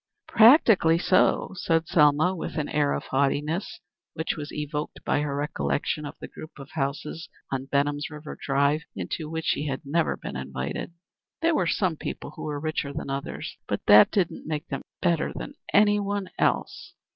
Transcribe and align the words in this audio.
"Practically 0.27 0.97
so," 0.97 1.51
said 1.53 1.87
Selma, 1.87 2.35
with 2.35 2.55
an 2.57 2.67
air 2.69 2.91
of 2.91 3.03
haughtiness, 3.03 3.79
which 4.15 4.35
was 4.35 4.51
evoked 4.51 4.99
by 5.05 5.21
her 5.21 5.35
recollection 5.35 6.07
of 6.07 6.15
the 6.19 6.27
group 6.27 6.57
of 6.57 6.71
houses 6.71 7.29
on 7.51 7.65
Benham's 7.67 8.09
River 8.09 8.35
Drive 8.41 8.81
into 8.95 9.29
which 9.29 9.45
she 9.45 9.67
had 9.67 9.85
never 9.85 10.17
been 10.17 10.35
invited. 10.35 10.93
"There 11.43 11.53
were 11.53 11.67
some 11.67 11.97
people 11.97 12.31
who 12.31 12.41
were 12.45 12.59
richer 12.59 12.91
than 12.91 13.11
others, 13.11 13.55
but 13.67 13.85
that 13.85 14.09
didn't 14.09 14.47
make 14.47 14.67
them 14.69 14.81
better 15.03 15.31
than 15.35 15.53
any 15.71 15.99
one 15.99 16.31
else." 16.39 16.95